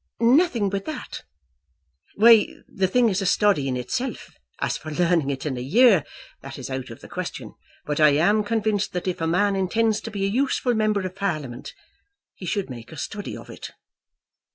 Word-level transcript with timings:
"Nothing 0.19 0.71
but 0.71 0.85
that. 0.85 1.21
Why, 2.15 2.47
the 2.67 2.87
thing 2.87 3.07
is 3.07 3.21
a 3.21 3.27
study 3.27 3.67
in 3.67 3.77
itself. 3.77 4.33
As 4.59 4.75
for 4.75 4.89
learning 4.89 5.29
it 5.29 5.45
in 5.45 5.57
a 5.57 5.61
year, 5.61 6.03
that 6.41 6.57
is 6.57 6.71
out 6.71 6.89
of 6.89 7.01
the 7.01 7.07
question. 7.07 7.53
But 7.85 7.99
I 7.99 8.13
am 8.15 8.43
convinced 8.43 8.93
that 8.93 9.07
if 9.07 9.21
a 9.21 9.27
man 9.27 9.55
intends 9.55 10.01
to 10.01 10.09
be 10.09 10.25
a 10.25 10.27
useful 10.27 10.73
member 10.73 11.05
of 11.05 11.15
Parliament, 11.15 11.75
he 12.33 12.47
should 12.47 12.67
make 12.67 12.91
a 12.91 12.97
study 12.97 13.37
of 13.37 13.47
it." 13.51 13.69